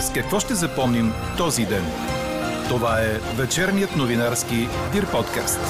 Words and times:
С 0.00 0.12
какво 0.12 0.40
ще 0.40 0.54
запомним 0.54 1.12
този 1.36 1.66
ден? 1.66 1.84
Това 2.68 3.00
е 3.00 3.18
вечерният 3.36 3.96
новинарски 3.96 4.56
Дир 4.92 5.10
подкаст. 5.10 5.60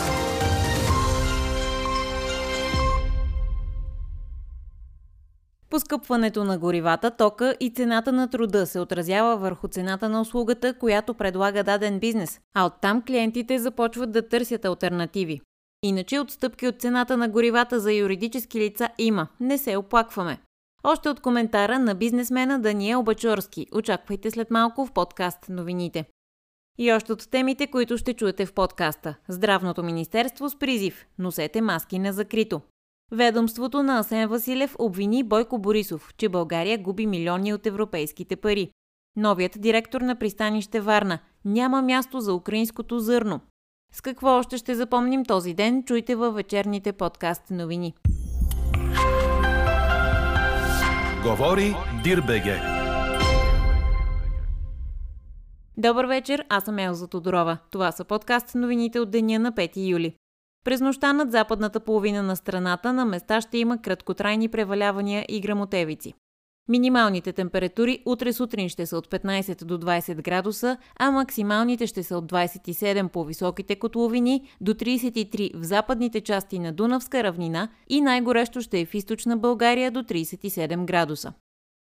Поскъпването 5.71 6.45
на 6.45 6.59
горивата, 6.59 7.11
тока 7.11 7.55
и 7.61 7.71
цената 7.71 8.13
на 8.13 8.31
труда 8.31 8.67
се 8.67 8.81
отразява 8.81 9.37
върху 9.37 9.69
цената 9.69 10.09
на 10.09 10.21
услугата, 10.21 10.75
която 10.79 11.15
предлага 11.15 11.65
даден 11.65 11.99
бизнес, 11.99 12.41
а 12.55 12.67
оттам 12.67 13.03
клиентите 13.03 13.59
започват 13.59 14.13
да 14.13 14.29
търсят 14.29 14.65
альтернативи. 14.65 15.41
Иначе 15.83 16.21
отстъпки 16.21 16.67
от 16.67 16.81
цената 16.81 17.17
на 17.17 17.29
горивата 17.29 17.81
за 17.81 17.93
юридически 17.93 18.61
лица 18.61 18.89
има, 18.99 19.29
не 19.41 19.59
се 19.59 19.77
оплакваме. 19.77 20.39
Още 20.85 21.09
от 21.09 21.21
коментара 21.21 21.79
на 21.79 21.95
бизнесмена 21.95 22.61
Даниел 22.61 23.03
Бачорски. 23.03 23.67
Очаквайте 23.75 24.31
след 24.31 24.51
малко 24.51 24.87
в 24.87 24.93
подкаст 24.93 25.49
новините. 25.49 26.05
И 26.79 26.93
още 26.93 27.13
от 27.13 27.31
темите, 27.31 27.67
които 27.67 27.99
ще 27.99 28.15
чуете 28.15 28.47
в 28.47 28.53
подкаста. 28.53 29.15
Здравното 29.29 29.83
министерство 29.83 30.49
с 30.51 30.59
призив– 30.59 31.07
носете 31.19 31.61
маски 31.61 31.99
на 31.99 32.13
закрито. 32.13 32.61
Ведомството 33.13 33.83
на 33.83 33.99
Асен 33.99 34.29
Василев 34.29 34.77
обвини 34.79 35.23
Бойко 35.23 35.59
Борисов, 35.59 36.15
че 36.17 36.29
България 36.29 36.79
губи 36.79 37.07
милиони 37.07 37.55
от 37.55 37.67
европейските 37.67 38.37
пари. 38.37 38.71
Новият 39.17 39.53
директор 39.59 40.01
на 40.01 40.17
пристанище 40.19 40.81
Варна 40.81 41.19
няма 41.45 41.83
място 41.83 42.21
за 42.21 42.35
украинското 42.35 42.99
зърно. 42.99 43.41
С 43.93 44.01
какво 44.01 44.29
още 44.29 44.57
ще 44.57 44.75
запомним 44.75 45.25
този 45.25 45.55
ден, 45.55 45.85
чуйте 45.85 46.15
във 46.15 46.35
вечерните 46.35 46.93
подкаст 46.93 47.51
новини. 47.51 47.95
Говори 51.23 51.75
Дирбеге. 52.05 52.61
Добър 55.77 56.05
вечер, 56.05 56.45
аз 56.49 56.65
съм 56.65 56.79
Елза 56.79 57.07
Тодорова. 57.07 57.59
Това 57.71 57.93
са 57.93 58.05
подкаст 58.05 58.55
новините 58.55 59.01
от 59.01 59.11
деня 59.11 59.39
на 59.39 59.53
5 59.53 59.91
юли. 59.91 60.15
През 60.65 60.81
нощта 60.81 61.13
над 61.13 61.33
западната 61.33 61.81
половина 61.81 62.23
на 62.23 62.37
страната 62.37 62.93
на 62.93 63.05
места 63.05 63.41
ще 63.41 63.59
има 63.59 63.83
краткотрайни 63.83 64.49
превалявания 64.49 65.25
и 65.29 65.41
грамотевици. 65.41 66.15
Минималните 66.71 67.33
температури 67.33 68.03
утре 68.07 68.33
сутрин 68.33 68.69
ще 68.69 68.87
са 68.87 68.97
от 68.97 69.09
15 69.09 69.65
до 69.65 69.79
20 69.79 70.23
градуса, 70.23 70.77
а 70.99 71.11
максималните 71.11 71.87
ще 71.87 72.03
са 72.03 72.19
от 72.19 72.33
27 72.33 73.09
по 73.09 73.25
високите 73.25 73.79
котловини 73.79 74.49
до 74.61 74.75
33 74.75 75.57
в 75.57 75.65
западните 75.65 76.21
части 76.21 76.59
на 76.59 76.73
Дунавска 76.73 77.23
равнина 77.23 77.69
и 77.89 78.01
най-горещо 78.01 78.61
ще 78.61 78.81
е 78.81 78.87
в 78.87 78.95
източна 78.95 79.37
България 79.37 79.91
до 79.91 80.03
37 80.03 80.85
градуса. 80.85 81.33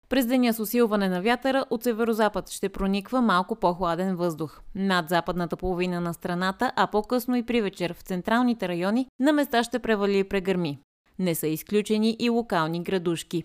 През 0.09 0.25
деня 0.25 0.53
с 0.53 0.59
усилване 0.59 1.09
на 1.09 1.21
вятъра 1.21 1.65
от 1.69 1.83
северозапад 1.83 2.49
ще 2.49 2.69
прониква 2.69 3.21
малко 3.21 3.55
по-хладен 3.55 4.15
въздух. 4.15 4.61
Над 4.75 5.09
западната 5.09 5.57
половина 5.57 6.01
на 6.01 6.13
страната, 6.13 6.71
а 6.75 6.87
по-късно 6.87 7.35
и 7.35 7.43
при 7.43 7.61
вечер 7.61 7.93
в 7.93 8.01
централните 8.01 8.67
райони, 8.67 9.07
на 9.19 9.33
места 9.33 9.63
ще 9.63 9.79
превали 9.79 10.19
и 10.19 10.23
прегърми. 10.23 10.79
Не 11.19 11.35
са 11.35 11.47
изключени 11.47 12.15
и 12.19 12.29
локални 12.29 12.83
градушки. 12.83 13.43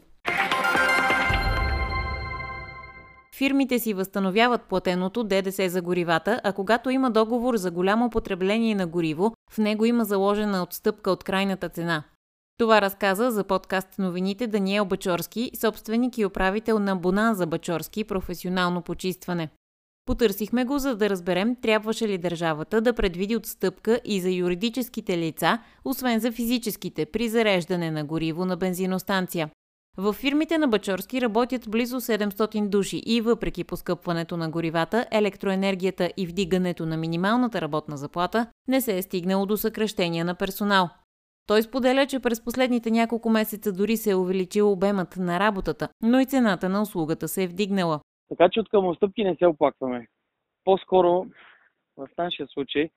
Фирмите 3.37 3.79
си 3.79 3.95
възстановяват 3.95 4.63
платеното 4.63 5.25
ДДС 5.25 5.69
за 5.69 5.83
горивата, 5.83 6.41
а 6.45 6.53
когато 6.53 6.91
има 6.91 7.11
договор 7.11 7.57
за 7.57 7.71
голямо 7.71 8.11
потребление 8.11 8.75
на 8.75 8.87
гориво, 8.87 9.33
в 9.51 9.59
него 9.59 9.85
има 9.85 10.05
заложена 10.05 10.63
отстъпка 10.63 11.11
от 11.11 11.25
крайната 11.25 11.69
цена. 11.69 12.05
Това 12.59 12.81
разказа 12.81 13.31
за 13.31 13.45
подкаст 13.45 13.89
новините 13.99 14.47
Даниел 14.47 14.85
Бачорски, 14.85 15.51
собственик 15.61 16.19
и 16.19 16.27
управител 16.27 16.79
на 16.79 16.97
Бонанза 16.97 17.47
Бачорски 17.47 18.05
професионално 18.05 18.83
почистване. 18.83 19.49
Потърсихме 20.07 20.65
го, 20.65 20.79
за 20.79 20.97
да 20.97 21.11
разберем 21.11 21.57
трябваше 21.63 22.09
ли 22.09 22.19
държавата 22.19 22.81
да 22.81 22.93
предвиди 22.93 23.37
отстъпка 23.37 24.01
и 24.05 24.21
за 24.21 24.31
юридическите 24.31 25.19
лица, 25.19 25.59
освен 25.85 26.21
за 26.21 26.33
физическите, 26.33 27.07
при 27.07 27.29
зареждане 27.29 27.91
на 27.91 28.05
гориво 28.05 28.45
на 28.45 28.57
бензиностанция. 28.57 29.51
В 29.97 30.13
фирмите 30.13 30.59
на 30.59 30.69
Бачорски 30.69 31.21
работят 31.21 31.71
близо 31.71 32.01
700 32.01 32.69
души 32.69 33.03
и 33.07 33.21
въпреки 33.21 33.65
поскъпването 33.65 34.37
на 34.37 34.51
горивата, 34.51 35.07
електроенергията 35.13 36.11
и 36.17 36.27
вдигането 36.27 36.87
на 36.87 36.97
минималната 36.97 37.61
работна 37.61 37.97
заплата, 37.97 38.47
не 38.69 38.81
се 38.81 38.99
е 38.99 39.03
стигнало 39.03 39.47
до 39.47 39.57
съкръщения 39.57 40.25
на 40.25 40.35
персонал. 40.35 40.89
Той 41.47 41.63
споделя, 41.63 42.07
че 42.07 42.21
през 42.21 42.45
последните 42.45 42.91
няколко 42.91 43.31
месеца 43.31 43.73
дори 43.73 43.97
се 43.97 44.11
е 44.11 44.15
увеличил 44.15 44.73
обемът 44.73 45.17
на 45.17 45.41
работата, 45.41 45.89
но 46.03 46.21
и 46.21 46.27
цената 46.27 46.69
на 46.69 46.83
услугата 46.83 47.29
се 47.29 47.43
е 47.45 47.47
вдигнала. 47.47 48.01
Така 48.29 48.49
че 48.53 48.61
от 48.61 48.69
към 48.69 48.87
отстъпки 48.87 49.25
не 49.25 49.37
се 49.37 49.47
оплакваме. 49.47 50.07
По-скоро 50.65 51.27
в 51.97 52.09
нашия 52.19 52.47
случай 52.49 52.91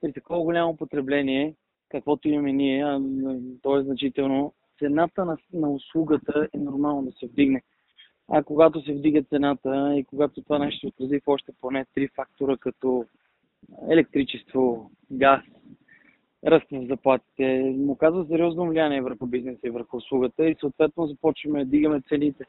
при 0.00 0.12
такова 0.12 0.40
голямо 0.40 0.76
потребление, 0.76 1.54
каквото 1.88 2.28
имаме 2.28 2.52
ние, 2.52 2.98
то 3.62 3.78
е 3.78 3.82
значително, 3.82 4.54
цената 4.78 5.24
на, 5.24 5.36
на 5.52 5.70
услугата 5.70 6.48
е 6.54 6.58
нормално 6.58 7.02
да 7.02 7.12
се 7.12 7.26
вдигне. 7.26 7.62
А 8.28 8.42
когато 8.42 8.82
се 8.82 8.92
вдига 8.92 9.22
цената 9.22 9.94
и 9.96 10.04
когато 10.04 10.42
това 10.42 10.58
нещо 10.58 10.80
се 10.80 10.86
отрази 10.86 11.20
в 11.20 11.28
още 11.28 11.52
поне 11.60 11.86
три 11.94 12.08
фактора, 12.08 12.56
като 12.56 13.04
електричество, 13.90 14.90
газ, 15.10 15.40
ръст 16.46 16.66
в 16.72 16.86
заплатите, 16.88 17.74
му 17.76 17.96
казва 17.96 18.26
сериозно 18.26 18.68
влияние 18.68 19.02
върху 19.02 19.26
бизнеса 19.26 19.60
и 19.64 19.70
върху 19.70 19.96
услугата 19.96 20.48
и 20.48 20.56
съответно 20.60 21.06
започваме 21.06 21.64
да 21.64 21.70
дигаме 21.70 22.00
цените. 22.08 22.44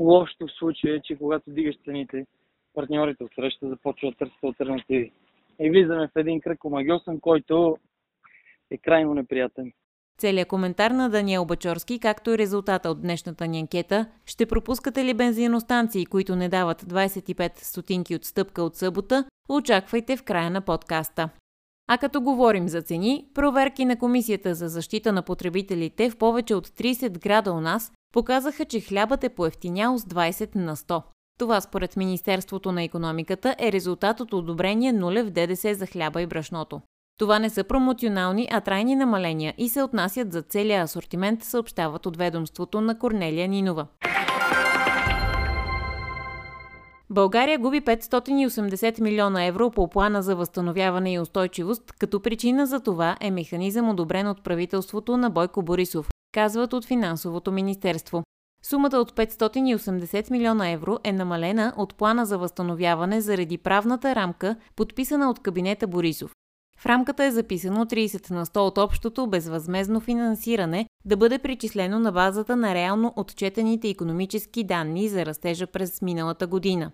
Лошото 0.00 0.46
в 0.46 0.52
случая 0.58 0.96
е, 0.96 1.00
че 1.00 1.16
когато 1.16 1.50
дигаш 1.50 1.76
цените, 1.84 2.26
партньорите 2.74 3.24
от 3.24 3.34
среща 3.34 3.68
започват 3.68 4.14
да 4.18 4.18
търсят 4.18 4.44
альтернативи. 4.44 5.12
И 5.60 5.70
влизаме 5.70 6.08
в 6.08 6.16
един 6.16 6.40
кръг 6.40 6.64
омагиосен, 6.64 7.20
който 7.20 7.76
е 8.70 8.78
крайно 8.78 9.14
неприятен. 9.14 9.72
Целият 10.18 10.48
коментар 10.48 10.90
на 10.90 11.10
Даниел 11.10 11.44
Бачорски, 11.44 11.98
както 11.98 12.30
и 12.30 12.38
резултата 12.38 12.90
от 12.90 13.00
днешната 13.00 13.46
ни 13.46 13.60
анкета, 13.60 14.06
ще 14.26 14.46
пропускате 14.46 15.04
ли 15.04 15.14
бензиностанции, 15.14 16.06
които 16.06 16.36
не 16.36 16.48
дават 16.48 16.82
25 16.82 17.64
стотинки 17.64 18.14
от 18.14 18.24
стъпка 18.24 18.62
от 18.62 18.76
събота, 18.76 19.24
очаквайте 19.48 20.16
в 20.16 20.22
края 20.22 20.50
на 20.50 20.60
подкаста. 20.60 21.28
А 21.88 21.98
като 21.98 22.20
говорим 22.20 22.68
за 22.68 22.82
цени, 22.82 23.26
проверки 23.34 23.84
на 23.84 23.98
Комисията 23.98 24.54
за 24.54 24.68
защита 24.68 25.12
на 25.12 25.22
потребителите 25.22 26.10
в 26.10 26.16
повече 26.16 26.54
от 26.54 26.68
30 26.68 27.22
града 27.22 27.52
у 27.52 27.60
нас 27.60 27.92
показаха, 28.12 28.64
че 28.64 28.80
хлябът 28.80 29.24
е 29.24 29.28
поевтинял 29.28 29.98
с 29.98 30.02
20 30.02 30.56
на 30.56 30.76
100. 30.76 31.02
Това 31.38 31.60
според 31.60 31.96
Министерството 31.96 32.72
на 32.72 32.82
економиката 32.82 33.56
е 33.58 33.72
резултат 33.72 34.20
от 34.20 34.32
одобрение 34.32 34.92
нулев 34.92 35.30
ДДС 35.30 35.74
за 35.74 35.86
хляба 35.86 36.22
и 36.22 36.26
брашното. 36.26 36.80
Това 37.18 37.38
не 37.38 37.50
са 37.50 37.64
промоционални, 37.64 38.48
а 38.50 38.60
трайни 38.60 38.96
намаления 38.96 39.54
и 39.58 39.68
се 39.68 39.82
отнасят 39.82 40.32
за 40.32 40.42
целия 40.42 40.82
асортимент, 40.82 41.44
съобщават 41.44 42.06
от 42.06 42.16
ведомството 42.16 42.80
на 42.80 42.98
Корнелия 42.98 43.48
Нинова. 43.48 43.86
България 47.10 47.58
губи 47.58 47.80
580 47.80 49.00
милиона 49.00 49.44
евро 49.44 49.70
по 49.70 49.88
плана 49.88 50.22
за 50.22 50.36
възстановяване 50.36 51.12
и 51.12 51.18
устойчивост, 51.18 51.92
като 51.92 52.20
причина 52.20 52.66
за 52.66 52.80
това 52.80 53.16
е 53.20 53.30
механизъм 53.30 53.88
одобрен 53.88 54.26
от 54.26 54.44
правителството 54.44 55.16
на 55.16 55.30
Бойко 55.30 55.62
Борисов, 55.62 56.08
казват 56.34 56.72
от 56.72 56.84
Финансовото 56.84 57.52
министерство. 57.52 58.22
Сумата 58.64 58.96
от 58.96 59.12
580 59.12 60.30
милиона 60.30 60.70
евро 60.70 60.98
е 61.04 61.12
намалена 61.12 61.72
от 61.76 61.94
плана 61.94 62.26
за 62.26 62.38
възстановяване 62.38 63.20
заради 63.20 63.58
правната 63.58 64.14
рамка, 64.14 64.56
подписана 64.76 65.30
от 65.30 65.38
кабинета 65.38 65.86
Борисов. 65.86 66.30
В 66.82 66.86
рамката 66.86 67.24
е 67.24 67.30
записано 67.30 67.84
30 67.84 68.30
на 68.30 68.46
100 68.46 68.58
от 68.58 68.78
общото 68.78 69.26
безвъзмезно 69.26 70.00
финансиране 70.00 70.86
да 71.04 71.16
бъде 71.16 71.38
причислено 71.38 71.98
на 71.98 72.12
базата 72.12 72.56
на 72.56 72.74
реално 72.74 73.12
отчетените 73.16 73.88
економически 73.88 74.64
данни 74.64 75.08
за 75.08 75.26
растежа 75.26 75.66
през 75.66 76.02
миналата 76.02 76.46
година. 76.46 76.90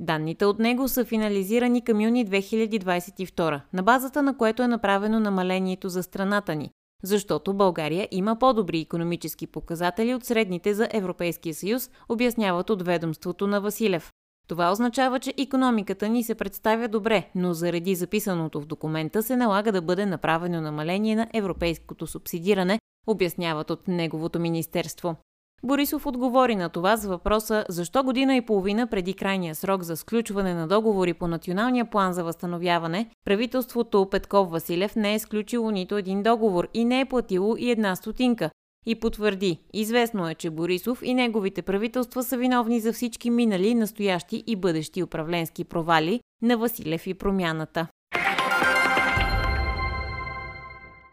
Данните 0.00 0.46
от 0.46 0.58
него 0.58 0.88
са 0.88 1.04
финализирани 1.04 1.84
към 1.84 2.00
юни 2.00 2.26
2022, 2.26 3.60
на 3.72 3.82
базата 3.82 4.22
на 4.22 4.36
което 4.36 4.62
е 4.62 4.68
направено 4.68 5.20
намалението 5.20 5.88
за 5.88 6.02
страната 6.02 6.54
ни, 6.54 6.70
защото 7.02 7.54
България 7.54 8.08
има 8.10 8.38
по-добри 8.38 8.80
економически 8.80 9.46
показатели 9.46 10.14
от 10.14 10.24
средните 10.24 10.74
за 10.74 10.88
Европейския 10.92 11.54
съюз, 11.54 11.90
обясняват 12.08 12.70
от 12.70 12.82
ведомството 12.82 13.46
на 13.46 13.60
Василев. 13.60 14.12
Това 14.52 14.72
означава, 14.72 15.20
че 15.20 15.34
економиката 15.38 16.08
ни 16.08 16.24
се 16.24 16.34
представя 16.34 16.88
добре, 16.88 17.30
но 17.34 17.52
заради 17.52 17.94
записаното 17.94 18.60
в 18.60 18.66
документа 18.66 19.22
се 19.22 19.36
налага 19.36 19.72
да 19.72 19.82
бъде 19.82 20.06
направено 20.06 20.60
намаление 20.60 21.16
на 21.16 21.28
европейското 21.34 22.06
субсидиране, 22.06 22.78
обясняват 23.06 23.70
от 23.70 23.88
неговото 23.88 24.40
министерство. 24.40 25.16
Борисов 25.64 26.06
отговори 26.06 26.56
на 26.56 26.68
това 26.68 26.96
с 26.96 27.04
въпроса 27.04 27.64
защо 27.68 28.04
година 28.04 28.36
и 28.36 28.46
половина 28.46 28.86
преди 28.86 29.14
крайния 29.14 29.54
срок 29.54 29.82
за 29.82 29.96
сключване 29.96 30.54
на 30.54 30.68
договори 30.68 31.14
по 31.14 31.26
Националния 31.26 31.84
план 31.84 32.12
за 32.12 32.24
възстановяване, 32.24 33.10
правителството 33.24 34.08
Петков 34.10 34.50
Василев 34.50 34.96
не 34.96 35.14
е 35.14 35.18
сключило 35.18 35.70
нито 35.70 35.96
един 35.96 36.22
договор 36.22 36.68
и 36.74 36.84
не 36.84 37.00
е 37.00 37.04
платило 37.04 37.56
и 37.58 37.70
една 37.70 37.96
стотинка. 37.96 38.50
И 38.86 38.94
потвърди, 38.94 39.58
известно 39.72 40.28
е, 40.28 40.34
че 40.34 40.50
Борисов 40.50 41.02
и 41.02 41.14
неговите 41.14 41.62
правителства 41.62 42.22
са 42.22 42.36
виновни 42.36 42.80
за 42.80 42.92
всички 42.92 43.30
минали, 43.30 43.74
настоящи 43.74 44.44
и 44.46 44.56
бъдещи 44.56 45.02
управленски 45.02 45.64
провали 45.64 46.20
на 46.42 46.56
Василев 46.56 47.06
и 47.06 47.14
промяната. 47.14 47.86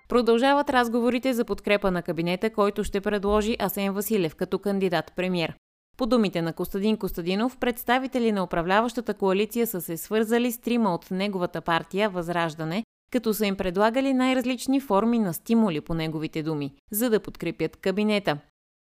Продължават 0.10 0.70
разговорите 0.70 1.34
за 1.34 1.46
подкрепа 1.46 1.92
на 1.92 2.02
кабинета, 2.02 2.50
който 2.50 2.84
ще 2.84 3.02
предложи 3.02 3.56
Асен 3.60 3.94
Василев 3.94 4.36
като 4.36 4.60
кандидат-премьер. 4.60 5.54
По 5.98 6.06
думите 6.06 6.42
на 6.42 6.54
Костадин 6.54 6.98
Костадинов, 6.98 7.58
представители 7.58 8.32
на 8.32 8.44
управляващата 8.44 9.14
коалиция 9.14 9.68
са 9.68 9.82
се 9.82 9.98
свързали 9.98 10.52
с 10.52 10.58
трима 10.58 10.94
от 10.94 11.12
неговата 11.12 11.62
партия 11.62 12.10
Възраждане, 12.10 12.84
като 13.12 13.34
са 13.34 13.46
им 13.46 13.56
предлагали 13.56 14.14
най-различни 14.14 14.80
форми 14.80 15.20
на 15.20 15.34
стимули 15.34 15.82
по 15.82 15.94
неговите 15.94 16.44
думи, 16.44 16.74
за 16.92 17.10
да 17.10 17.20
подкрепят 17.20 17.78
кабинета. 17.78 18.38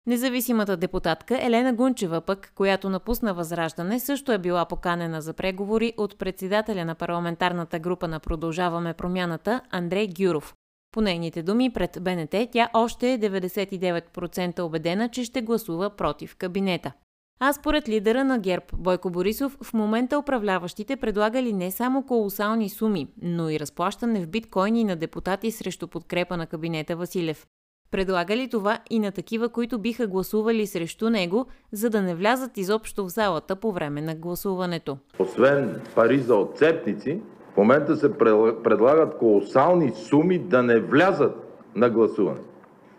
Независимата 0.06 0.76
депутатка 0.76 1.38
Елена 1.42 1.72
Гунчева 1.72 2.20
пък, 2.20 2.52
която 2.54 2.90
напусна 2.90 3.34
Възраждане, 3.34 4.00
също 4.00 4.32
е 4.32 4.38
била 4.38 4.64
поканена 4.64 5.20
за 5.22 5.32
преговори 5.32 5.92
от 5.96 6.19
председателя 6.19 6.84
на 6.84 6.94
парламентарната 6.94 7.78
група 7.78 8.08
на 8.08 8.20
Продължаваме 8.20 8.94
промяната 8.94 9.60
Андрей 9.70 10.08
Гюров. 10.19 10.54
По 10.92 11.00
нейните 11.00 11.42
думи 11.42 11.72
пред 11.72 11.98
БНТ, 12.00 12.34
тя 12.52 12.70
още 12.74 13.12
е 13.12 13.19
99% 13.19 14.60
убедена, 14.60 15.08
че 15.08 15.24
ще 15.24 15.42
гласува 15.42 15.90
против 15.90 16.36
кабинета. 16.36 16.92
А 17.40 17.52
според 17.52 17.88
лидера 17.88 18.25
на 18.25 18.38
ГЕРБ 18.38 18.64
Бойко 18.73 19.11
Борисов, 19.11 19.58
в 19.62 19.75
момента 19.75 20.19
управляващите 20.19 20.96
предлагали 20.96 21.52
не 21.52 21.70
само 21.70 22.02
колосални 22.02 22.69
суми, 22.69 23.08
но 23.23 23.50
и 23.50 23.61
разплащане 23.61 24.20
в 24.20 24.29
биткоини 24.29 24.85
на 24.85 24.96
депутати 24.96 25.50
срещу 25.50 25.88
подкрепа 25.88 26.37
на 26.37 26.46
кабинета 26.46 26.96
Василев. 26.96 27.46
Предлагали 27.90 28.49
това 28.49 28.79
и 28.90 28.99
на 28.99 29.12
такива, 29.12 29.49
които 29.49 29.79
биха 29.79 30.06
гласували 30.06 30.67
срещу 30.67 31.11
него, 31.11 31.46
за 31.73 31.90
да 31.90 32.02
не 32.02 32.14
влязат 32.14 32.58
изобщо 32.58 33.05
в 33.05 33.08
залата 33.08 33.56
по 33.56 33.73
време 33.73 34.02
на 34.02 34.14
гласуването. 34.14 34.99
Освен 35.19 35.81
пари 35.94 36.19
за 36.19 36.34
отцепници, 36.34 37.20
в 37.55 37.56
момента 37.56 37.96
се 37.96 38.19
предлагат 38.64 39.19
колосални 39.19 39.93
суми 39.94 40.38
да 40.38 40.62
не 40.62 40.81
влязат 40.81 41.34
на 41.75 41.91
гласуване. 41.91 42.41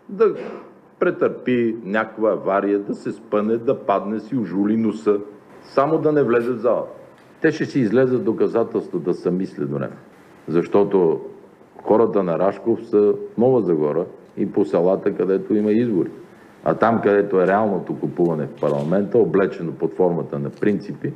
Да 0.08 0.34
претърпи 1.00 1.76
някаква 1.84 2.32
авария, 2.32 2.78
да 2.78 2.94
се 2.94 3.12
спъне, 3.12 3.56
да 3.56 3.78
падне 3.78 4.20
си 4.20 4.36
ожули 4.36 4.76
носа, 4.76 5.18
само 5.62 5.98
да 5.98 6.12
не 6.12 6.22
влезе 6.22 6.50
в 6.50 6.58
залата. 6.58 6.90
Те 7.40 7.52
ще 7.52 7.64
си 7.64 7.80
излезат 7.80 8.24
доказателство 8.24 8.98
да 8.98 9.14
са 9.14 9.30
мисли 9.30 9.64
до 9.64 9.78
него. 9.78 9.92
Защото 10.48 11.20
хората 11.82 12.22
на 12.22 12.38
Рашков 12.38 12.86
са 12.86 12.98
в 12.98 13.38
Нова 13.38 13.62
Загора 13.62 14.04
и 14.36 14.52
по 14.52 14.64
селата, 14.64 15.14
където 15.14 15.54
има 15.54 15.72
избори. 15.72 16.10
А 16.64 16.74
там, 16.74 17.00
където 17.02 17.40
е 17.40 17.46
реалното 17.46 17.96
купуване 18.00 18.46
в 18.46 18.60
парламента, 18.60 19.18
облечено 19.18 19.72
под 19.72 19.96
формата 19.96 20.38
на 20.38 20.50
принципи, 20.50 21.12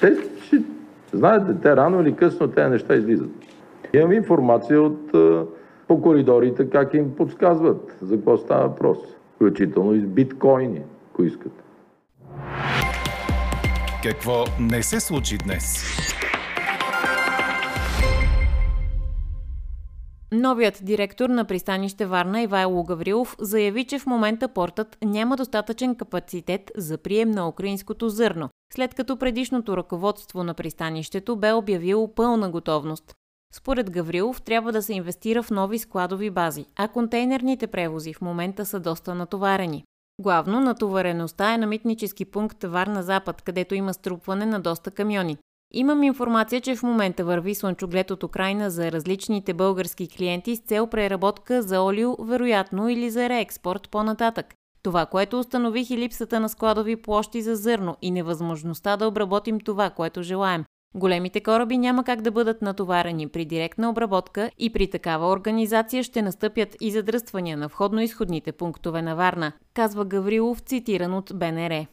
те 0.00 0.16
ще, 0.42 0.62
знаете, 1.12 1.54
те 1.62 1.76
рано 1.76 2.00
или 2.00 2.16
късно 2.16 2.48
тези 2.48 2.70
неща 2.70 2.94
излизат. 2.94 3.30
Имам 3.94 4.12
информация 4.12 4.82
от 4.82 5.14
по 5.88 6.02
коридорите 6.02 6.70
как 6.70 6.94
им 6.94 7.16
подсказват 7.16 7.96
за 8.02 8.16
какво 8.16 8.36
става 8.36 8.68
въпрос. 8.68 8.98
Включително 9.34 9.94
и 9.94 10.00
с 10.00 10.06
биткоини, 10.06 10.82
ако 11.10 11.22
искат. 11.22 11.52
Какво 14.02 14.44
не 14.60 14.82
се 14.82 15.00
случи 15.00 15.38
днес? 15.38 15.96
Новият 20.32 20.78
директор 20.82 21.28
на 21.30 21.44
пристанище 21.44 22.06
Варна 22.06 22.42
Ивайло 22.42 22.84
Гаврилов 22.84 23.36
заяви, 23.40 23.84
че 23.84 23.98
в 23.98 24.06
момента 24.06 24.48
портът 24.48 24.98
няма 25.04 25.36
достатъчен 25.36 25.94
капацитет 25.94 26.70
за 26.76 26.98
прием 26.98 27.30
на 27.30 27.48
украинското 27.48 28.08
зърно, 28.08 28.48
след 28.74 28.94
като 28.94 29.16
предишното 29.16 29.76
ръководство 29.76 30.44
на 30.44 30.54
пристанището 30.54 31.36
бе 31.36 31.52
обявило 31.52 32.14
пълна 32.14 32.50
готовност. 32.50 33.14
Според 33.54 33.90
Гаврилов 33.90 34.42
трябва 34.42 34.72
да 34.72 34.82
се 34.82 34.94
инвестира 34.94 35.42
в 35.42 35.50
нови 35.50 35.78
складови 35.78 36.30
бази, 36.30 36.66
а 36.76 36.88
контейнерните 36.88 37.66
превози 37.66 38.14
в 38.14 38.20
момента 38.20 38.66
са 38.66 38.80
доста 38.80 39.14
натоварени. 39.14 39.84
Главно 40.20 40.60
натовареността 40.60 41.54
е 41.54 41.58
на 41.58 41.66
митнически 41.66 42.24
пункт 42.24 42.64
Варна-Запад, 42.64 43.42
където 43.42 43.74
има 43.74 43.94
струпване 43.94 44.46
на 44.46 44.60
доста 44.60 44.90
камиони. 44.90 45.36
Имам 45.72 46.02
информация, 46.02 46.60
че 46.60 46.76
в 46.76 46.82
момента 46.82 47.24
върви 47.24 47.54
слънчоглед 47.54 48.10
от 48.10 48.22
Украина 48.22 48.70
за 48.70 48.92
различните 48.92 49.54
български 49.54 50.08
клиенти 50.08 50.56
с 50.56 50.60
цел 50.60 50.86
преработка 50.86 51.62
за 51.62 51.82
олио, 51.82 52.16
вероятно 52.24 52.88
или 52.88 53.10
за 53.10 53.28
реекспорт 53.28 53.88
по-нататък. 53.90 54.54
Това, 54.82 55.06
което 55.06 55.38
установих 55.38 55.90
и 55.90 55.98
липсата 55.98 56.40
на 56.40 56.48
складови 56.48 56.96
площи 56.96 57.42
за 57.42 57.56
зърно 57.56 57.96
и 58.02 58.10
невъзможността 58.10 58.96
да 58.96 59.06
обработим 59.06 59.60
това, 59.60 59.90
което 59.90 60.22
желаем. 60.22 60.64
Големите 60.96 61.40
кораби 61.40 61.78
няма 61.78 62.04
как 62.04 62.22
да 62.22 62.30
бъдат 62.30 62.62
натоварени 62.62 63.28
при 63.28 63.44
директна 63.44 63.90
обработка 63.90 64.50
и 64.58 64.72
при 64.72 64.90
такава 64.90 65.30
организация 65.30 66.02
ще 66.02 66.22
настъпят 66.22 66.76
и 66.80 66.90
задръствания 66.90 67.56
на 67.56 67.68
входно-изходните 67.68 68.52
пунктове 68.52 69.02
на 69.02 69.16
Варна, 69.16 69.52
казва 69.74 70.04
Гаврилов, 70.04 70.60
цитиран 70.60 71.14
от 71.14 71.32
БНР. 71.34 71.86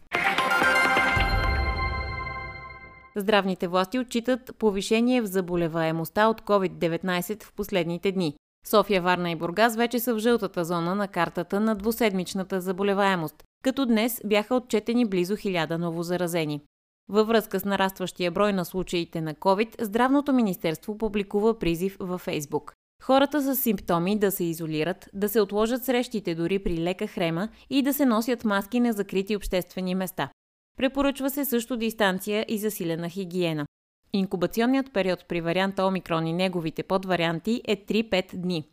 Здравните 3.16 3.68
власти 3.68 4.00
отчитат 4.00 4.52
повишение 4.60 5.22
в 5.22 5.26
заболеваемостта 5.26 6.28
от 6.28 6.42
COVID-19 6.42 7.44
в 7.44 7.54
последните 7.54 8.12
дни. 8.12 8.36
София, 8.68 9.02
Варна 9.02 9.32
и 9.32 9.36
Бургас 9.36 9.76
вече 9.76 10.00
са 10.00 10.16
в 10.16 10.20
жълтата 10.20 10.66
зона 10.66 10.96
на 10.96 11.08
картата 11.08 11.60
на 11.60 11.76
двуседмичната 11.76 12.62
заболеваемост, 12.62 13.44
като 13.64 13.86
днес 13.86 14.22
бяха 14.26 14.56
отчетени 14.56 15.06
близо 15.06 15.34
1000 15.34 15.78
новозаразени. 15.78 16.62
Във 17.10 17.28
връзка 17.28 17.60
с 17.60 17.66
нарастващия 17.66 18.32
брой 18.32 18.54
на 18.54 18.66
случаите 18.66 19.22
на 19.22 19.36
COVID, 19.36 19.84
Здравното 19.84 20.34
министерство 20.34 20.98
публикува 20.98 21.60
призив 21.60 21.98
във 22.00 22.22
Фейсбук. 22.22 22.74
Хората 23.04 23.42
с 23.42 23.56
симптоми 23.56 24.20
да 24.20 24.32
се 24.32 24.44
изолират, 24.44 25.10
да 25.14 25.30
се 25.30 25.42
отложат 25.42 25.86
срещите 25.86 26.36
дори 26.36 26.60
при 26.60 26.78
лека 26.78 27.08
хрема 27.08 27.50
и 27.70 27.82
да 27.82 27.94
се 27.94 28.06
носят 28.06 28.46
маски 28.46 28.80
на 28.80 28.94
закрити 28.94 29.36
обществени 29.36 29.96
места. 29.96 30.30
Препоръчва 30.78 31.30
се 31.30 31.46
също 31.46 31.78
дистанция 31.78 32.46
и 32.48 32.58
засилена 32.58 33.10
хигиена. 33.10 33.66
Инкубационният 34.14 34.94
период 34.94 35.26
при 35.28 35.42
варианта 35.42 35.86
Омикрон 35.86 36.28
и 36.28 36.34
неговите 36.34 36.84
подварианти 36.84 37.62
е 37.66 37.86
3-5 37.86 38.38
дни. 38.38 38.68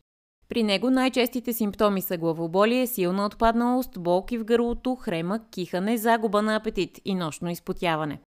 При 0.48 0.62
него 0.62 0.90
най-честите 0.90 1.52
симптоми 1.52 2.02
са 2.02 2.16
главоболие, 2.16 2.86
силна 2.86 3.26
отпадналост, 3.26 3.90
болки 3.98 4.38
в 4.38 4.44
гърлото, 4.44 4.96
хрема, 4.96 5.40
кихане, 5.50 5.96
загуба 5.96 6.42
на 6.42 6.56
апетит 6.56 7.00
и 7.04 7.14
нощно 7.14 7.50
изпотяване. 7.50 8.20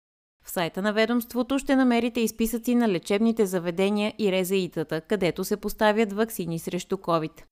В 0.44 0.52
сайта 0.52 0.82
на 0.82 0.94
ведомството 0.94 1.60
ще 1.60 1.76
намерите 1.76 2.20
изписъци 2.20 2.76
на 2.76 2.90
лечебните 2.90 3.46
заведения 3.46 4.14
и 4.20 4.32
резаитата, 4.32 5.02
където 5.02 5.44
се 5.44 5.58
поставят 5.58 6.14
вакцини 6.14 6.60
срещу 6.60 6.98
COVID. 6.98 7.44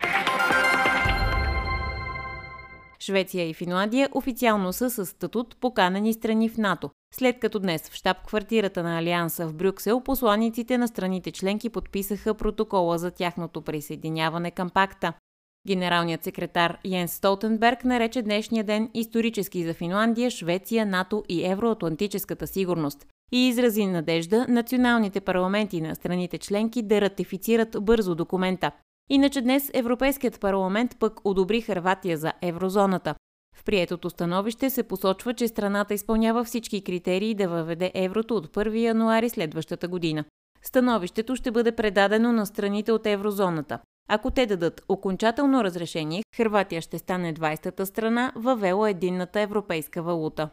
Швеция 2.99 3.49
и 3.49 3.53
Финландия 3.53 4.09
официално 4.11 4.73
са 4.73 4.89
със 4.89 5.09
статут 5.09 5.57
поканени 5.61 6.13
страни 6.13 6.49
в 6.49 6.57
НАТО, 6.57 6.89
след 7.13 7.39
като 7.39 7.59
днес 7.59 7.89
в 7.89 7.93
щаб-квартирата 7.93 8.83
на 8.83 8.99
Алианса 8.99 9.47
в 9.47 9.53
Брюксел 9.53 10.01
посланиците 10.01 10.77
на 10.77 10.87
страните 10.87 11.31
членки 11.31 11.69
подписаха 11.69 12.33
протокола 12.33 12.97
за 12.97 13.11
тяхното 13.11 13.61
присъединяване 13.61 14.51
към 14.51 14.69
пакта. 14.69 15.13
Генералният 15.69 16.23
секретар 16.23 16.77
Йенс 16.85 17.13
Столтенберг 17.13 17.85
нарече 17.85 18.21
днешния 18.21 18.63
ден 18.63 18.89
исторически 18.93 19.63
за 19.63 19.73
Финландия, 19.73 20.31
Швеция, 20.31 20.85
НАТО 20.85 21.23
и 21.29 21.45
евроатлантическата 21.45 22.47
сигурност 22.47 23.05
и 23.31 23.47
изрази 23.47 23.85
надежда 23.85 24.45
националните 24.49 25.21
парламенти 25.21 25.81
на 25.81 25.95
страните 25.95 26.37
членки 26.37 26.81
да 26.81 27.01
ратифицират 27.01 27.77
бързо 27.81 28.15
документа. 28.15 28.71
Иначе 29.09 29.41
днес 29.41 29.71
Европейският 29.73 30.39
парламент 30.39 30.95
пък 30.99 31.19
одобри 31.23 31.61
Харватия 31.61 32.17
за 32.17 32.33
еврозоната. 32.41 33.15
В 33.55 33.63
приетото 33.63 34.09
становище 34.09 34.69
се 34.69 34.83
посочва, 34.83 35.33
че 35.33 35.47
страната 35.47 35.93
изпълнява 35.93 36.43
всички 36.43 36.83
критерии 36.83 37.35
да 37.35 37.47
въведе 37.49 37.91
еврото 37.93 38.35
от 38.35 38.47
1 38.47 38.79
януари 38.79 39.29
следващата 39.29 39.87
година. 39.87 40.23
Становището 40.61 41.35
ще 41.35 41.51
бъде 41.51 41.71
предадено 41.71 42.31
на 42.31 42.45
страните 42.45 42.91
от 42.91 43.05
еврозоната. 43.05 43.79
Ако 44.11 44.31
те 44.31 44.45
дадат 44.45 44.81
окончателно 44.89 45.63
разрешение, 45.63 46.23
Хрватия 46.35 46.81
ще 46.81 46.97
стане 46.99 47.33
20-та 47.33 47.85
страна, 47.85 48.31
въвела 48.35 48.89
единната 48.89 49.41
европейска 49.41 50.01
валута. 50.01 50.49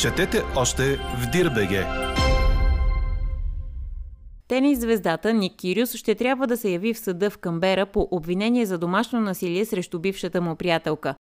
Четете 0.00 0.42
още 0.56 0.96
в 0.96 1.30
Дирбеге! 1.32 1.86
Тенис 4.48 4.80
звездата 4.80 5.32
Ник 5.32 5.56
Кириус 5.56 5.94
ще 5.94 6.14
трябва 6.14 6.46
да 6.46 6.56
се 6.56 6.70
яви 6.70 6.94
в 6.94 6.98
съда 6.98 7.30
в 7.30 7.38
Камбера 7.38 7.86
по 7.86 8.08
обвинение 8.10 8.66
за 8.66 8.78
домашно 8.78 9.20
насилие 9.20 9.64
срещу 9.64 9.98
бившата 9.98 10.40
му 10.40 10.56
приятелка. 10.56 11.14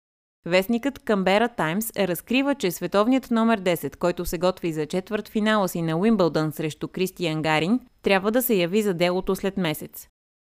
Вестникът 0.48 1.00
Камбера 1.00 1.50
Таймс 1.50 1.92
разкрива, 1.98 2.56
че 2.56 2.72
световният 2.72 3.32
номер 3.32 3.62
10, 3.62 3.96
който 3.96 4.26
се 4.26 4.38
готви 4.38 4.74
за 4.74 4.86
четвърт 4.86 5.30
финала 5.30 5.68
си 5.68 5.82
на 5.82 5.98
Уимбълдън 5.98 6.52
срещу 6.52 6.88
Кристиан 6.88 7.42
Гарин, 7.42 7.80
трябва 8.02 8.32
да 8.32 8.42
се 8.42 8.56
яви 8.56 8.82
за 8.82 8.94
делото 8.94 9.36
след 9.36 9.58
месец. 9.58 10.08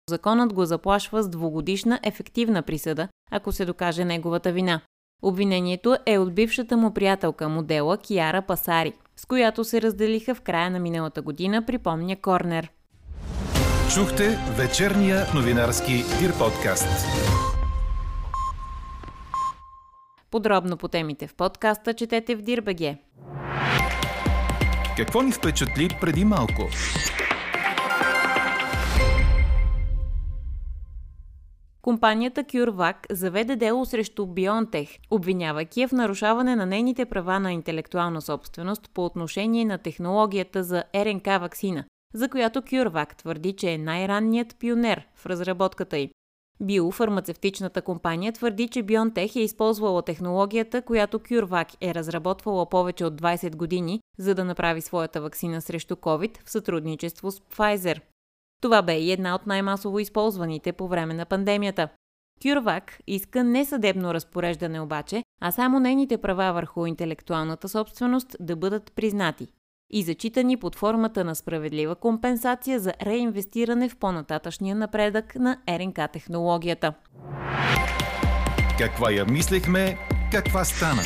Законът 0.09 0.53
го 0.53 0.65
заплашва 0.65 1.23
с 1.23 1.29
двугодишна 1.29 1.99
ефективна 2.03 2.61
присъда, 2.61 3.07
ако 3.31 3.51
се 3.51 3.65
докаже 3.65 4.05
неговата 4.05 4.51
вина. 4.51 4.81
Обвинението 5.21 5.97
е 6.05 6.17
от 6.17 6.33
бившата 6.33 6.77
му 6.77 6.93
приятелка 6.93 7.49
модела 7.49 7.97
Киара 7.97 8.41
Пасари, 8.41 8.93
с 9.15 9.25
която 9.25 9.63
се 9.63 9.81
разделиха 9.81 10.35
в 10.35 10.41
края 10.41 10.71
на 10.71 10.79
миналата 10.79 11.21
година, 11.21 11.65
припомня 11.65 12.15
Корнер. 12.15 12.71
Чухте 13.93 14.39
вечерния 14.57 15.25
новинарски 15.35 16.03
Дир 16.19 16.37
подкаст. 16.37 16.87
Подробно 20.31 20.77
по 20.77 20.87
темите 20.87 21.27
в 21.27 21.35
подкаста 21.35 21.93
четете 21.93 22.35
в 22.35 22.41
Дирбеге. 22.41 22.97
Какво 24.97 25.21
ни 25.21 25.31
впечатли 25.31 25.89
преди 26.01 26.25
малко? 26.25 26.69
Компанията 31.81 32.43
CureVac 32.43 32.95
заведе 33.11 33.55
дело 33.55 33.85
срещу 33.85 34.25
BioNTech, 34.25 34.99
обвинявайки 35.11 35.81
я 35.81 35.87
в 35.87 35.91
нарушаване 35.91 36.55
на 36.55 36.65
нейните 36.65 37.05
права 37.05 37.39
на 37.39 37.53
интелектуална 37.53 38.21
собственост 38.21 38.89
по 38.93 39.05
отношение 39.05 39.65
на 39.65 39.77
технологията 39.77 40.63
за 40.63 40.83
РНК 40.95 41.25
вакцина, 41.25 41.83
за 42.13 42.29
която 42.29 42.61
CureVac 42.61 43.15
твърди, 43.17 43.53
че 43.53 43.71
е 43.71 43.77
най-ранният 43.77 44.55
пионер 44.59 45.07
в 45.15 45.25
разработката 45.25 45.97
й. 45.97 46.09
Биофармацевтичната 46.61 47.81
компания 47.81 48.33
твърди, 48.33 48.67
че 48.67 48.83
BioNTech 48.83 49.35
е 49.35 49.39
използвала 49.39 50.01
технологията, 50.01 50.81
която 50.81 51.19
CureVac 51.19 51.75
е 51.81 51.93
разработвала 51.93 52.69
повече 52.69 53.05
от 53.05 53.21
20 53.21 53.55
години, 53.55 54.01
за 54.17 54.35
да 54.35 54.45
направи 54.45 54.81
своята 54.81 55.21
вакцина 55.21 55.61
срещу 55.61 55.95
COVID 55.95 56.43
в 56.45 56.49
сътрудничество 56.49 57.31
с 57.31 57.39
Pfizer. 57.39 58.01
Това 58.61 58.81
бе 58.81 58.99
и 58.99 59.11
една 59.11 59.35
от 59.35 59.47
най-масово 59.47 59.99
използваните 59.99 60.73
по 60.73 60.87
време 60.87 61.13
на 61.13 61.25
пандемията. 61.25 61.89
CureVac 62.41 62.91
иска 63.07 63.43
не 63.43 63.65
съдебно 63.65 64.13
разпореждане 64.13 64.81
обаче, 64.81 65.23
а 65.41 65.51
само 65.51 65.79
нейните 65.79 66.17
права 66.17 66.53
върху 66.53 66.85
интелектуалната 66.85 67.69
собственост 67.69 68.35
да 68.39 68.55
бъдат 68.55 68.91
признати 68.95 69.47
и 69.89 70.03
зачитани 70.03 70.57
под 70.57 70.75
формата 70.75 71.23
на 71.23 71.35
справедлива 71.35 71.95
компенсация 71.95 72.79
за 72.79 72.93
реинвестиране 73.01 73.89
в 73.89 73.97
по-нататъчния 73.97 74.75
напредък 74.75 75.35
на 75.35 75.57
РНК 75.69 75.99
технологията. 76.13 76.93
Каква 78.77 79.11
я 79.11 79.25
мислехме, 79.25 79.97
каква 80.31 80.65
стана? 80.65 81.01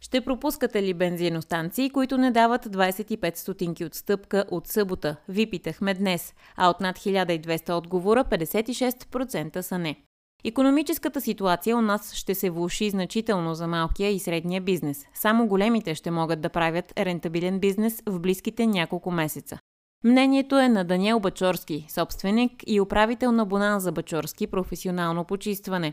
Ще 0.00 0.20
пропускате 0.20 0.82
ли 0.82 0.94
бензиностанции, 0.94 1.90
които 1.90 2.18
не 2.18 2.30
дават 2.30 2.66
25 2.66 3.36
стотинки 3.36 3.84
отстъпка 3.84 4.44
от 4.50 4.66
събота? 4.66 5.16
Ви 5.28 5.50
питахме 5.50 5.94
днес, 5.94 6.34
а 6.56 6.70
от 6.70 6.80
над 6.80 6.98
1200 6.98 7.78
отговора 7.78 8.24
56% 8.24 9.60
са 9.60 9.78
не. 9.78 10.07
Економическата 10.44 11.20
ситуация 11.20 11.76
у 11.76 11.80
нас 11.80 12.14
ще 12.14 12.34
се 12.34 12.50
влуши 12.50 12.90
значително 12.90 13.54
за 13.54 13.66
малкия 13.66 14.10
и 14.10 14.18
средния 14.18 14.60
бизнес. 14.60 15.06
Само 15.14 15.46
големите 15.46 15.94
ще 15.94 16.10
могат 16.10 16.40
да 16.40 16.48
правят 16.48 16.92
рентабилен 16.98 17.60
бизнес 17.60 18.02
в 18.06 18.20
близките 18.20 18.66
няколко 18.66 19.10
месеца. 19.10 19.58
Мнението 20.04 20.58
е 20.58 20.68
на 20.68 20.84
Даниел 20.84 21.20
Бачорски, 21.20 21.86
собственик 21.88 22.52
и 22.66 22.80
управител 22.80 23.32
на 23.32 23.46
Бонанза 23.46 23.92
Бачорски 23.92 24.46
професионално 24.46 25.24
почистване. 25.24 25.92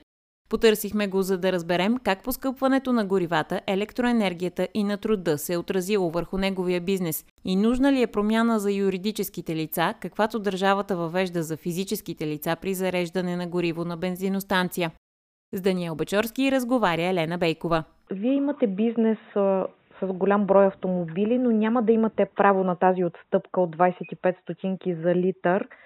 Потърсихме 0.55 1.07
го, 1.07 1.21
за 1.21 1.37
да 1.37 1.51
разберем 1.51 1.97
как 2.03 2.23
поскъпването 2.23 2.93
на 2.93 3.05
горивата, 3.05 3.61
електроенергията 3.67 4.67
и 4.73 4.83
на 4.83 4.97
труда 4.97 5.37
се 5.37 5.53
е 5.53 5.57
отразило 5.57 6.09
върху 6.09 6.37
неговия 6.37 6.81
бизнес 6.81 7.25
и 7.45 7.55
нужна 7.55 7.93
ли 7.93 8.01
е 8.01 8.07
промяна 8.07 8.59
за 8.59 8.71
юридическите 8.71 9.55
лица, 9.55 9.93
каквато 10.01 10.39
държавата 10.39 10.95
въвежда 10.95 11.43
за 11.43 11.57
физическите 11.57 12.27
лица 12.27 12.55
при 12.61 12.73
зареждане 12.73 13.35
на 13.35 13.47
гориво 13.47 13.85
на 13.85 13.97
бензиностанция. 13.97 14.91
С 15.53 15.61
Даниел 15.61 15.95
Бачорски 15.95 16.51
разговаря 16.51 17.03
Елена 17.03 17.37
Бейкова. 17.37 17.83
Вие 18.11 18.33
имате 18.33 18.67
бизнес 18.67 19.17
с 19.99 20.07
голям 20.13 20.45
брой 20.45 20.65
автомобили, 20.65 21.37
но 21.37 21.51
няма 21.51 21.83
да 21.83 21.91
имате 21.91 22.27
право 22.35 22.63
на 22.63 22.75
тази 22.75 23.03
отстъпка 23.03 23.61
от 23.61 23.75
25 23.75 24.41
стотинки 24.41 24.95
за 24.95 25.15
литър– 25.15 25.67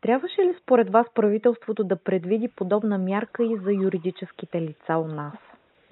Трябваше 0.00 0.42
ли 0.42 0.54
според 0.62 0.90
вас 0.90 1.06
правителството 1.14 1.84
да 1.84 1.96
предвиди 1.96 2.48
подобна 2.48 2.98
мярка 2.98 3.44
и 3.44 3.56
за 3.64 3.72
юридическите 3.72 4.60
лица 4.60 4.98
у 4.98 5.06
нас? 5.06 5.34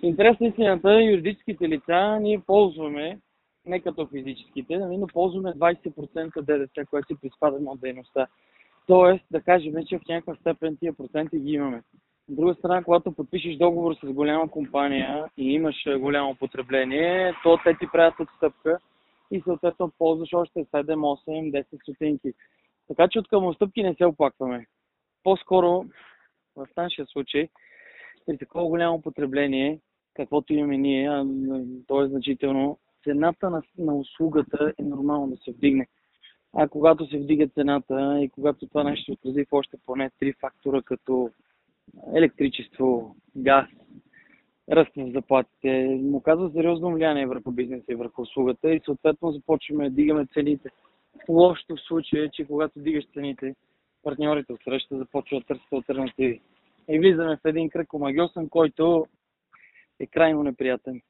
Интересна 0.02 0.46
истината, 0.46 1.02
юридическите 1.02 1.68
лица 1.68 2.18
ние 2.20 2.42
ползваме, 2.46 3.18
не 3.66 3.80
като 3.80 4.06
физическите, 4.06 4.78
нали, 4.78 4.96
но 4.96 5.06
ползваме 5.06 5.52
20% 5.52 6.42
ДДС, 6.42 6.86
което 6.90 7.06
си 7.06 7.20
приспадаме 7.22 7.70
от 7.70 7.80
дейността. 7.80 8.26
Тоест, 8.86 9.24
да 9.30 9.40
кажем, 9.40 9.74
че 9.88 9.98
в 9.98 10.08
някаква 10.08 10.34
степен 10.34 10.76
тия 10.76 10.92
проценти 10.92 11.38
ги 11.38 11.52
имаме. 11.52 11.82
От 12.28 12.36
друга 12.36 12.54
страна, 12.54 12.84
когато 12.84 13.12
подпишеш 13.12 13.56
договор 13.56 13.94
с 13.94 14.12
голяма 14.12 14.50
компания 14.50 15.24
и 15.36 15.52
имаш 15.52 15.76
голямо 15.98 16.34
потребление, 16.34 17.34
то 17.42 17.58
те 17.64 17.76
ти 17.78 17.86
правят 17.92 18.20
отстъпка 18.20 18.78
и 19.30 19.40
съответно 19.40 19.92
ползваш 19.98 20.28
още 20.32 20.64
7, 20.64 20.64
8, 20.74 21.50
10 21.50 21.82
стотинки. 21.82 22.32
Така 22.88 23.08
че 23.08 23.18
от 23.18 23.28
към 23.28 23.46
отстъпки 23.46 23.82
не 23.82 23.94
се 23.94 24.04
оплакваме. 24.04 24.66
По-скоро 25.22 25.84
в 26.56 26.68
нашия 26.76 27.06
случай, 27.06 27.48
при 28.26 28.38
такова 28.38 28.66
голямо 28.66 29.02
потребление, 29.02 29.80
каквото 30.14 30.52
имаме 30.52 30.78
ние, 30.78 31.24
то 31.86 32.02
е 32.02 32.08
значително, 32.08 32.78
цената 33.04 33.50
на, 33.50 33.62
на 33.78 33.94
услугата 33.94 34.72
е 34.78 34.82
нормално 34.82 35.26
да 35.26 35.36
се 35.36 35.52
вдигне. 35.52 35.86
А 36.52 36.68
когато 36.68 37.06
се 37.06 37.18
вдига 37.18 37.48
цената 37.48 38.18
и 38.22 38.28
когато 38.28 38.66
това 38.66 38.84
нещо 38.84 39.12
отрази 39.12 39.44
в 39.44 39.52
още 39.52 39.76
поне 39.86 40.10
три 40.18 40.32
фактора, 40.32 40.82
като 40.82 41.30
електричество, 42.14 43.16
газ, 43.36 43.66
ръст 44.70 44.90
в 44.96 45.12
заплатите, 45.12 45.98
му 46.02 46.20
казва 46.20 46.50
сериозно 46.50 46.92
влияние 46.92 47.26
върху 47.26 47.50
бизнеса 47.50 47.84
и 47.92 47.94
върху 47.94 48.22
услугата 48.22 48.74
и 48.74 48.80
съответно 48.84 49.32
започваме 49.32 49.90
да 49.90 49.96
дигаме 49.96 50.26
цените. 50.26 50.70
Лошото 51.28 51.76
в 51.76 51.80
случая 51.80 52.24
е, 52.24 52.30
че 52.30 52.44
когато 52.44 52.80
дигаш 52.80 53.04
цените, 53.14 53.54
партньорите 54.02 54.52
от 54.52 54.60
среща 54.64 54.98
започват 54.98 55.40
да 55.40 55.46
търсят 55.46 55.72
альтернативи. 55.72 56.40
И 56.88 56.98
влизаме 56.98 57.36
в 57.36 57.48
един 57.48 57.70
кръг 57.70 57.94
омагиосен, 57.94 58.48
който 58.48 59.06
е 60.00 60.06
крайно 60.06 60.42
неприятен. 60.42 61.00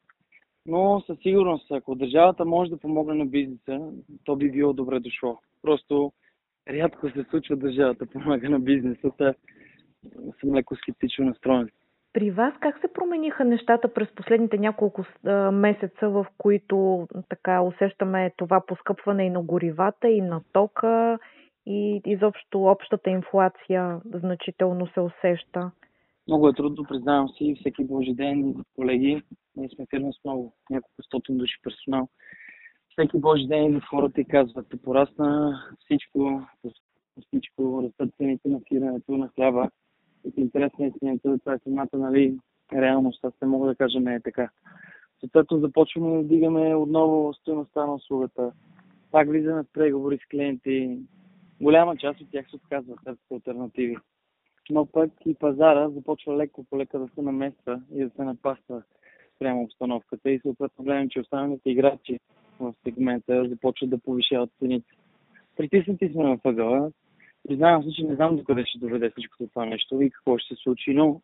Но 0.67 1.03
със 1.07 1.19
сигурност, 1.19 1.71
ако 1.71 1.95
държавата 1.95 2.45
може 2.45 2.71
да 2.71 2.77
помогне 2.77 3.15
на 3.15 3.27
бизнеса, 3.27 3.93
то 4.25 4.37
би 4.37 4.51
било 4.51 4.73
добре 4.73 5.01
дошло. 5.01 5.39
Просто 5.63 6.13
рядко 6.69 7.11
се 7.11 7.25
случва 7.31 7.57
държавата 7.57 8.07
помага 8.07 8.51
на 8.51 8.61
бизнеса, 8.61 9.35
съм 10.41 10.55
леко 10.55 10.77
скептично 10.77 11.25
настроен. 11.25 11.71
При 12.17 12.31
вас 12.31 12.55
как 12.61 12.81
се 12.81 12.93
промениха 12.93 13.45
нещата 13.45 13.95
през 13.95 14.15
последните 14.15 14.59
няколко 14.59 15.05
месеца, 15.53 16.09
в 16.09 16.27
които 16.39 17.09
така 17.29 17.63
усещаме 17.63 18.33
това 18.37 18.61
поскъпване 18.67 19.25
и 19.25 19.31
на 19.31 19.43
горивата, 19.43 20.09
и 20.09 20.21
на 20.21 20.41
тока, 20.53 21.19
и 21.67 22.01
изобщо 22.07 22.65
общата 22.65 23.11
инфлация 23.11 24.01
значително 24.15 24.87
се 24.87 25.01
усеща? 25.01 25.71
Много 26.29 26.49
е 26.49 26.55
трудно, 26.55 26.85
признавам 26.89 27.29
си, 27.29 27.57
всеки 27.61 27.85
Божи 27.85 28.15
ден, 28.15 28.65
колеги, 28.75 29.23
ние 29.57 29.69
сме 29.69 29.87
фирма 29.91 30.13
с 30.13 30.25
много, 30.25 30.53
няколко 30.71 31.03
стотин 31.03 31.37
души 31.37 31.57
персонал. 31.63 32.09
Всеки 32.89 33.19
Божи 33.19 33.47
ден 33.47 33.65
идват 33.65 33.85
хората 33.85 34.21
и 34.21 34.25
казват, 34.25 34.67
порасна 34.85 35.61
всичко, 35.79 36.47
всичко, 37.27 37.83
растат 37.83 38.15
цените 38.17 38.49
на 38.49 38.61
фирането, 38.69 39.13
на 39.13 39.29
хляба, 39.29 39.71
от 40.27 40.37
интересна 40.37 40.87
истината, 40.87 41.39
това 41.39 41.55
е 41.55 41.59
самата 41.59 41.89
нали, 41.95 42.39
реалност. 42.73 43.25
Аз 43.25 43.33
не 43.43 43.49
мога 43.49 43.69
да 43.69 43.75
кажа 43.75 44.01
не 44.01 44.15
е 44.15 44.21
така. 44.21 44.51
Съответно 45.21 45.59
започваме 45.59 46.17
да 46.17 46.23
вдигаме 46.23 46.75
отново 46.75 47.35
стоеността 47.35 47.87
на 47.87 47.95
услугата. 47.95 48.53
Пак 49.11 49.29
влизаме 49.29 49.63
в 49.63 49.73
преговори 49.73 50.19
с 50.19 50.29
клиенти. 50.31 50.99
Голяма 51.61 51.97
част 51.97 52.21
от 52.21 52.31
тях 52.31 52.51
се 52.51 52.57
отказват 52.57 52.99
търсят 53.05 53.33
альтернативи. 53.33 53.97
Но 54.71 54.87
пък 54.87 55.11
и 55.27 55.35
пазара 55.35 55.89
започва 55.89 56.37
леко 56.37 56.65
по 56.71 56.79
лека 56.79 56.99
да 56.99 57.09
се 57.15 57.23
намества 57.23 57.81
и 57.95 58.05
да 58.05 58.11
се 58.11 58.25
напаства 58.25 58.83
прямо 59.39 59.63
обстановката 59.63 60.31
и 60.31 60.41
съответно 60.41 60.85
гледам, 60.85 61.09
че 61.09 61.21
останалите 61.21 61.71
играчи 61.71 62.19
в 62.61 62.75
сегмента 62.85 63.49
започват 63.49 63.91
да 63.91 63.99
повишават 63.99 64.51
цените. 64.59 64.93
Притиснати 65.57 66.09
сме 66.09 66.23
на 66.23 66.39
въгъла, 66.45 66.91
Признавам 67.49 67.83
се, 67.83 67.93
че 67.93 68.05
не 68.05 68.15
знам 68.15 68.37
докъде 68.37 68.65
ще 68.67 68.79
доведе 68.79 69.11
всичко 69.11 69.47
това 69.47 69.65
нещо 69.65 70.03
и 70.03 70.11
какво 70.11 70.39
ще 70.39 70.55
се 70.55 70.63
случи, 70.63 70.95
но 70.95 71.21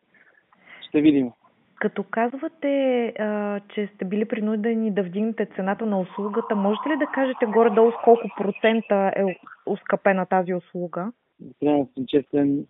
ще 0.87 1.01
видим. 1.01 1.31
Като 1.75 2.03
казвате, 2.03 3.05
а, 3.07 3.59
че 3.73 3.89
сте 3.95 4.05
били 4.05 4.25
принудени 4.25 4.93
да 4.93 5.03
вдигнете 5.03 5.47
цената 5.55 5.85
на 5.85 5.99
услугата, 5.99 6.55
можете 6.55 6.89
ли 6.89 6.97
да 6.97 7.05
кажете 7.05 7.45
горе-долу 7.45 7.91
с 7.91 7.95
колко 8.03 8.29
процента 8.37 9.13
е 9.15 9.39
ускъпена 9.65 10.25
тази 10.25 10.53
услуга? 10.53 11.11
Да 11.39 11.87
съм 11.93 12.05
честен, 12.07 12.65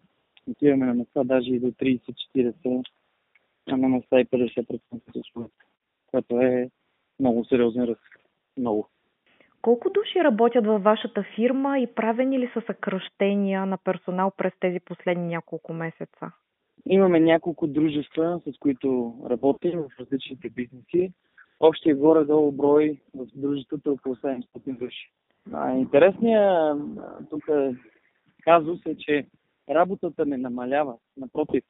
отиваме 0.52 0.86
на 0.86 0.94
места 0.94 1.24
даже 1.24 1.50
и 1.50 1.60
до 1.60 1.68
30-40, 1.68 2.84
а 3.72 3.78
на 3.78 3.88
места 3.88 4.20
и 4.20 4.26
50% 4.26 4.80
от 4.92 5.16
услугата, 5.16 5.66
което 6.12 6.42
е 6.42 6.70
много 7.20 7.46
сериозен 7.46 7.84
ръст. 7.84 8.02
Много. 8.58 8.90
Колко 9.64 9.90
души 9.90 10.24
работят 10.24 10.66
във 10.66 10.84
вашата 10.84 11.24
фирма 11.36 11.80
и 11.80 11.88
правени 11.88 12.40
ли 12.40 12.50
са 12.54 12.62
съкръщения 12.66 13.66
на 13.66 13.78
персонал 13.78 14.32
през 14.38 14.54
тези 14.60 14.80
последни 14.80 15.28
няколко 15.28 15.74
месеца? 15.74 16.32
Имаме 16.86 17.20
няколко 17.20 17.68
дружества, 17.68 18.42
с 18.48 18.60
които 18.60 19.16
работим 19.30 19.80
в 19.80 20.00
различните 20.00 20.50
бизнеси. 20.50 21.14
Общия 21.60 21.96
горе-долу 21.96 22.52
брой 22.52 23.02
в 23.16 23.26
дружеството 23.36 23.90
е 23.90 23.94
около 23.94 24.16
700 24.16 24.44
души. 24.80 25.12
Интересният 25.78 26.80
тук 27.30 27.44
казус 28.44 28.80
е, 28.86 28.98
че 28.98 29.26
работата 29.70 30.26
не 30.26 30.38
намалява. 30.38 30.96
Напротив, 31.18 31.64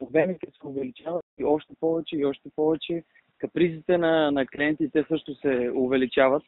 обемите 0.00 0.46
се 0.46 0.66
увеличават 0.66 1.24
и 1.38 1.44
още 1.44 1.74
повече 1.80 2.16
и 2.16 2.24
още 2.24 2.48
повече. 2.56 3.04
Капризите 3.38 3.98
на, 3.98 4.30
на 4.30 4.46
клиентите 4.46 5.04
също 5.08 5.34
се 5.34 5.70
увеличават, 5.74 6.42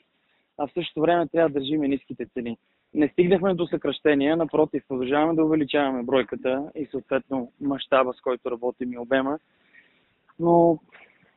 а 0.59 0.67
в 0.67 0.73
същото 0.73 1.01
време 1.01 1.29
трябва 1.29 1.49
да 1.49 1.61
държим 1.61 1.81
ниските 1.81 2.27
цени. 2.27 2.59
Не 2.95 3.09
стигнахме 3.09 3.55
до 3.55 3.67
съкръщения, 3.67 4.37
напротив, 4.37 4.85
продължаваме 4.89 5.35
да 5.35 5.45
увеличаваме 5.45 6.03
бройката 6.03 6.71
и 6.75 6.87
съответно 6.87 7.53
мащаба, 7.61 8.13
с 8.13 8.21
който 8.21 8.51
работим 8.51 8.93
и 8.93 8.99
обема, 8.99 9.39
но 10.39 10.79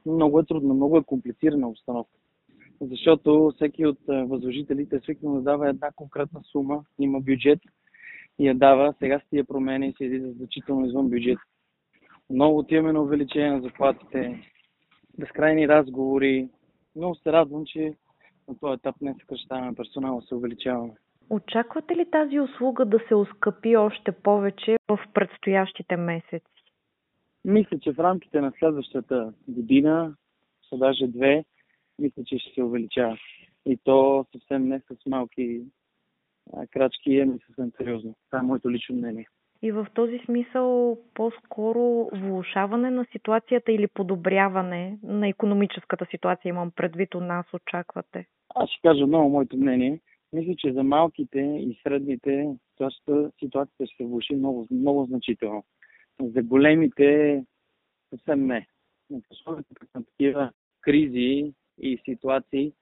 много 0.05 0.39
е 0.39 0.45
трудно, 0.45 0.73
много 0.73 0.97
е 0.97 1.03
комплицирана 1.03 1.69
обстановка. 1.69 2.11
Защото 2.81 3.51
всеки 3.55 3.85
от 3.85 3.99
възложителите 4.07 4.95
е 4.95 4.99
свикнал 4.99 5.33
да 5.33 5.41
дава 5.41 5.69
една 5.69 5.91
конкретна 5.95 6.41
сума, 6.51 6.83
има 6.99 7.19
бюджет 7.19 7.59
и 8.39 8.47
я 8.47 8.55
дава, 8.55 8.93
сега 8.99 9.19
с 9.19 9.29
тия 9.29 9.43
промени 9.43 9.87
и 9.87 9.93
се 9.93 10.03
излиза 10.03 10.31
значително 10.31 10.85
извън 10.85 11.09
бюджет. 11.09 11.39
Много 12.29 12.57
отиваме 12.57 12.93
на 12.93 13.01
увеличение 13.01 13.51
на 13.51 13.61
заплатите, 13.61 14.43
безкрайни 15.19 15.67
разговори. 15.67 16.49
Много 16.95 17.15
се 17.15 17.31
радвам, 17.31 17.65
че 17.65 17.93
на 18.49 18.55
този 18.59 18.73
етап 18.73 18.95
не 19.01 19.15
съкръщаваме 19.19 19.75
персонала, 19.75 20.21
се 20.21 20.35
увеличаваме. 20.35 20.93
Очаквате 21.29 21.95
ли 21.95 22.11
тази 22.11 22.39
услуга 22.39 22.85
да 22.85 22.99
се 23.07 23.15
оскъпи 23.15 23.77
още 23.77 24.11
повече 24.11 24.77
в 24.87 24.99
предстоящите 25.13 25.97
месеци? 25.97 26.45
Мисля, 27.45 27.79
че 27.79 27.93
в 27.93 27.99
рамките 27.99 28.41
на 28.41 28.51
следващата 28.59 29.33
година, 29.47 30.15
са 30.69 30.77
даже 30.77 31.07
две, 31.07 31.45
мисля, 31.99 32.23
че 32.25 32.37
ще 32.39 32.53
се 32.53 32.63
увеличава. 32.63 33.17
И 33.65 33.77
то 33.83 34.25
съвсем 34.31 34.67
не 34.67 34.79
с 34.79 35.05
малки 35.05 35.61
крачки, 36.69 37.19
ами 37.19 37.39
съвсем 37.47 37.71
сериозно. 37.77 38.15
Това 38.25 38.39
е 38.39 38.45
моето 38.45 38.71
лично 38.71 38.95
мнение. 38.95 39.27
И 39.61 39.71
в 39.71 39.87
този 39.93 40.19
смисъл 40.25 40.97
по-скоро 41.13 42.09
влушаване 42.13 42.89
на 42.89 43.05
ситуацията 43.11 43.71
или 43.71 43.87
подобряване 43.87 44.97
на 45.03 45.27
економическата 45.27 46.05
ситуация 46.11 46.49
имам 46.49 46.71
предвид 46.71 47.15
у 47.15 47.19
нас 47.19 47.45
очаквате? 47.53 48.27
Аз 48.55 48.69
ще 48.69 48.81
кажа 48.81 49.07
много 49.07 49.29
моето 49.29 49.57
мнение. 49.57 49.99
Мисля, 50.33 50.53
че 50.57 50.73
за 50.73 50.83
малките 50.83 51.39
и 51.39 51.79
средните 51.83 52.55
ситуацията 53.39 53.85
ще 53.85 53.97
се 53.97 54.05
влуши 54.05 54.35
много, 54.35 54.67
много 54.71 55.05
значително. 55.05 55.63
За 56.21 56.43
големите 56.43 57.43
съвсем 58.09 58.47
не. 58.47 58.67
На 59.47 60.03
такива 60.05 60.51
кризи 60.81 61.53
и 61.81 61.99
ситуации 62.05 62.73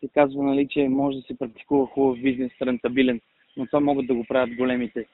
се 0.00 0.08
казва, 0.14 0.42
нали, 0.42 0.68
че 0.70 0.88
може 0.88 1.16
да 1.16 1.22
се 1.22 1.38
практикува 1.38 1.86
хубав 1.86 2.22
бизнес, 2.22 2.52
рентабилен, 2.62 3.20
но 3.56 3.66
това 3.66 3.80
могат 3.80 4.06
да 4.06 4.14
го 4.14 4.24
правят 4.28 4.56
големите. 4.56 5.06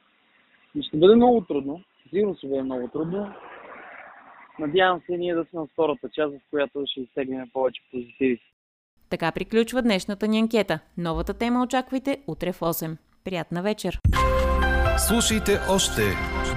Ще 0.80 0.96
бъде 0.96 1.14
много 1.14 1.40
трудно, 1.40 1.80
сигурно 2.10 2.36
ще 2.36 2.48
бъде 2.48 2.62
много 2.62 2.88
трудно. 2.88 3.32
Надявам 4.58 5.00
се 5.06 5.16
ние 5.16 5.34
да 5.34 5.44
сме 5.50 5.60
на 5.60 5.66
втората 5.66 6.08
част, 6.14 6.34
в 6.34 6.50
която 6.50 6.84
ще 6.86 7.00
изтеглим 7.00 7.50
повече 7.52 7.82
позитиви. 7.90 8.40
Така 9.10 9.32
приключва 9.32 9.82
днешната 9.82 10.28
ни 10.28 10.38
анкета. 10.40 10.78
Новата 10.98 11.34
тема 11.34 11.62
очаквайте 11.62 12.22
утре 12.26 12.52
в 12.52 12.60
8. 12.60 12.96
Приятна 13.24 13.62
вечер! 13.62 13.98
Слушайте 15.08 15.52
още, 15.70 16.02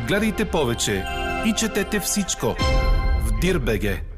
гледайте 0.07 0.51
повече 0.51 1.03
и 1.47 1.53
четете 1.59 1.99
всичко 1.99 2.45
в 3.25 3.39
Дирбеге. 3.41 4.14